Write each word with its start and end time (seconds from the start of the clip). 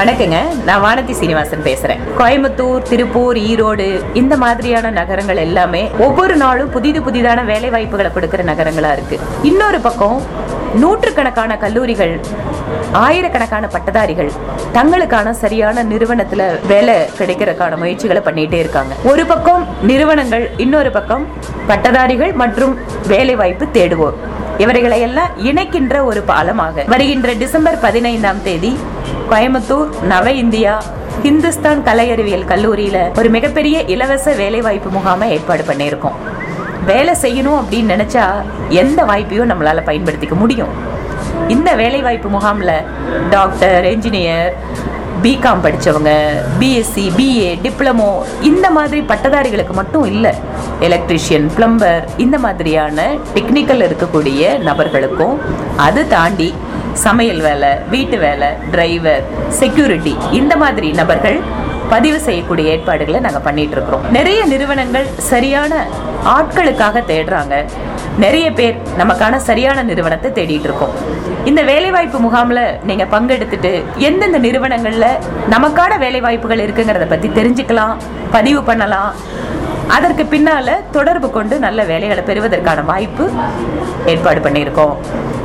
வணக்கங்க. 0.00 0.36
நான் 0.66 0.82
வானதி 0.84 1.14
சீனிவாசன் 1.20 1.64
பேசுறேன். 1.66 2.02
கோயம்புத்தூர் 2.18 2.84
திருப்பூர் 2.90 3.38
ஈரோடு 3.48 3.86
இந்த 4.20 4.34
மாதிரியான 4.42 4.90
நகரங்கள் 4.98 5.40
எல்லாமே 5.44 5.82
ஒவ்வொரு 6.06 6.36
நாளும் 6.42 6.70
புதிது 6.74 7.00
புதிதான 7.06 7.44
வேலை 7.50 7.70
வாய்ப்புகளை 7.74 8.12
கொடுக்கிற 8.12 8.44
நகரங்களா 8.50 8.92
இருக்கு. 8.96 9.18
இன்னொரு 9.50 9.80
பக்கம் 9.86 10.16
நூற்றுக்கணக்கான 10.82 11.58
கல்லூரிகள் 11.64 12.14
ஆயிரக்கணக்கான 13.02 13.66
பட்டதாரிகள் 13.74 14.30
தங்களுக்கான 14.78 15.30
சரியான 15.42 15.84
நிறுவனத்துல 15.92 16.48
வேலை 16.72 16.96
கிடைக்கிறதுக்கான 17.20 17.76
முயற்சிகளை 17.84 18.22
பண்ணிட்டே 18.30 18.60
இருக்காங்க. 18.64 18.94
ஒரு 19.12 19.26
பக்கம் 19.34 19.62
நிறுவனங்கள் 19.92 20.50
இன்னொரு 20.66 20.92
பக்கம் 20.98 21.26
பட்டதாரிகள் 21.72 22.32
மற்றும் 22.44 22.74
வேலை 23.14 23.36
வாய்ப்பு 23.42 23.66
தேடுவோர். 23.78 24.18
இவர்களை 24.62 24.98
எல்லாம் 25.06 25.34
இணைக்கின்ற 25.50 25.96
ஒரு 26.10 26.20
பாலமாக. 26.30 26.84
வருகின்ற 26.92 27.28
டிசம்பர் 27.42 27.78
பதினைந்தாம் 27.84 28.42
தேதி 28.46 28.72
கோயம்புத்தூர் 29.30 29.90
நவ 30.12 30.32
இந்தியா 30.42 30.72
ஹிந்துஸ்தான் 31.24 31.80
கலை 31.88 32.06
அறிவியல் 32.14 32.48
கல்லூரியில 32.50 32.98
ஒரு 33.20 33.28
மிகப்பெரிய 33.36 33.76
இலவச 33.94 34.34
வேலைவாய்ப்பு 34.42 34.90
முகாமை 34.96 35.26
ஏற்பாடு 35.36 35.64
பண்ணியிருக்கோம். 35.70 36.18
வேலை 36.90 37.14
செய்யணும் 37.24 37.58
அப்படின்னு 37.60 37.94
நினைச்சா 37.94 38.24
எந்த 38.82 39.00
வாய்ப்பையும் 39.10 39.50
நம்மளால 39.52 39.82
பயன்படுத்திக்க 39.88 40.36
முடியும். 40.42 40.72
இந்த 41.54 41.70
வேலைவாய்ப்பு 41.82 42.28
முகாமில் 42.36 42.76
டாக்டர் 43.30 43.84
என்ஜினியர் 43.92 44.52
பிகாம் 45.24 45.64
படித்தவங்க 45.64 46.10
பிஎஸ்சி 46.60 47.04
பிஏ 47.18 47.50
டிப்ளமோ 47.64 48.10
இந்த 48.50 48.66
மாதிரி 48.76 49.00
பட்டதாரிகளுக்கு 49.10 49.74
மட்டும் 49.80 50.04
இல்லை. 50.12 50.32
எலக்ட்ரிஷியன் 50.86 51.48
பிளம்பர் 51.56 52.04
இந்த 52.24 52.36
மாதிரியான 52.44 53.06
டெக்னிக்கல் 53.36 53.84
இருக்கக்கூடிய 53.86 54.52
நபர்களுக்கும் 54.68 55.34
அது 55.86 56.02
தாண்டி 56.14 56.48
சமையல் 57.04 57.42
வேலை 57.46 57.70
வீட்டு 57.94 58.16
வேலை 58.24 58.48
டிரைவர் 58.72 59.24
செக்யூரிட்டி 59.60 60.14
இந்த 60.40 60.54
மாதிரி 60.62 60.88
நபர்கள் 61.00 61.38
பதிவு 61.92 62.18
செய்யக்கூடிய 62.26 62.72
ஏற்பாடுகளை 62.72 63.20
நாங்கள் 63.24 63.44
பண்ணிட்டு 63.46 63.74
இருக்கிறோம். 63.76 64.04
நிறைய 64.16 64.40
நிறுவனங்கள் 64.52 65.06
சரியான 65.30 65.72
ஆட்களுக்காக 66.34 67.02
தேடுறாங்க. 67.10 67.54
நிறைய 68.24 68.46
பேர் 68.58 68.76
நமக்கான 69.00 69.34
சரியான 69.48 69.82
நிறுவனத்தை 69.90 70.30
தேடிட்டு 70.38 70.68
இருக்கோம். 70.68 70.94
இந்த 71.50 71.60
வேலைவாய்ப்பு 71.70 72.18
முகாமில் 72.26 72.64
நீங்கள் 72.88 73.10
பங்கெடுத்துட்டு 73.14 73.72
எந்தெந்த 74.08 74.38
நிறுவனங்களில் 74.46 75.20
நமக்கான 75.54 75.98
வேலைவாய்ப்புகள் 76.04 76.64
இருக்குங்கிறத 76.66 77.08
பற்றி 77.14 77.30
தெரிஞ்சுக்கலாம் 77.38 77.94
பதிவு 78.36 78.62
பண்ணலாம். 78.70 79.12
அதற்கு 79.96 80.24
பின்னால 80.24 80.70
தொடர்பு 80.90 81.30
கொண்டு 81.30 81.58
நல்ல 81.58 81.84
வேலைகளை 81.84 82.22
பெறுவதற்கான 82.22 82.80
வாய்ப்பு 82.82 83.30
ஏற்பாடு 84.06 84.40
பண்ணியிருக்கோம். 84.40 84.94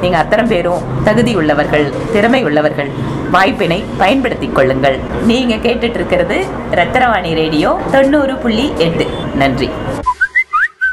நீங்க 0.00 0.18
அத்தனை 0.18 0.44
பேரும் 0.44 0.82
தகுதி 1.04 1.34
உள்ளவர்கள் 1.34 1.86
திறமை 2.12 2.44
உள்ளவர்கள் 2.44 2.90
வாய்ப்பினை 3.30 3.84
பயன்படுத்திக் 3.98 4.54
கொள்ளுங்கள். 4.54 4.98
நீங்க 5.26 5.54
கேட்டுட்டு 5.54 5.96
இருக்கிறது 6.00 6.44
ரத்தனவாணி 6.70 7.34
ரேடியோ 7.34 7.80
தொண்ணூறு 7.90 8.36
புள்ளி 8.36 8.72
எட்டு. 8.76 9.06
நன்றி. 9.34 9.70